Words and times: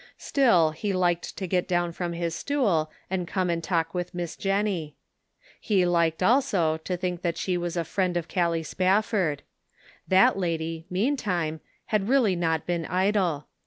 Still, 0.17 0.71
he 0.71 0.93
liked 0.93 1.37
to 1.37 1.45
get 1.45 1.67
down 1.67 1.91
from 1.91 2.13
his 2.13 2.33
stool 2.33 2.89
and 3.07 3.27
come 3.27 3.51
and 3.51 3.63
talk 3.63 3.93
with 3.93 4.15
Miss 4.15 4.35
Jennie. 4.35 4.95
He 5.59 5.85
liked 5.85 6.23
also, 6.23 6.77
to 6.77 6.97
think 6.97 7.21
that 7.21 7.37
she 7.37 7.55
was 7.55 7.77
a 7.77 7.83
friend 7.83 8.17
of 8.17 8.27
Gallic 8.27 8.65
Spafford. 8.65 9.43
That 10.07 10.39
lady, 10.39 10.87
meantime, 10.89 11.59
had 11.85 12.09
really 12.09 12.35
not 12.35 12.65
been 12.65 12.87
idle. 12.87 13.45